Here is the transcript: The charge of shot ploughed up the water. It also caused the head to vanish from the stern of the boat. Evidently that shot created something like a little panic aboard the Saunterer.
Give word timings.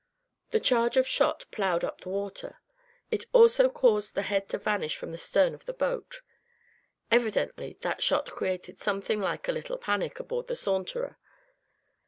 The 0.49 0.59
charge 0.59 0.97
of 0.97 1.05
shot 1.07 1.45
ploughed 1.51 1.83
up 1.83 2.01
the 2.01 2.09
water. 2.09 2.57
It 3.11 3.25
also 3.33 3.69
caused 3.69 4.15
the 4.15 4.23
head 4.23 4.49
to 4.49 4.57
vanish 4.57 4.97
from 4.97 5.11
the 5.11 5.17
stern 5.19 5.53
of 5.53 5.65
the 5.65 5.73
boat. 5.75 6.21
Evidently 7.11 7.77
that 7.81 8.01
shot 8.01 8.31
created 8.31 8.79
something 8.79 9.21
like 9.21 9.47
a 9.47 9.51
little 9.51 9.77
panic 9.77 10.19
aboard 10.19 10.47
the 10.47 10.55
Saunterer. 10.55 11.19